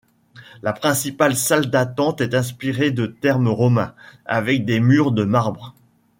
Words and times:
La 0.63 0.73
principale 0.73 1.35
salle 1.35 1.67
d'attente 1.69 2.21
est 2.21 2.33
inspirée 2.33 2.89
de 2.89 3.05
thermes 3.05 3.49
romains, 3.49 3.93
avec 4.25 4.65
des 4.65 4.79
murs 4.79 5.11
de 5.11 5.23
marbre. 5.23 5.75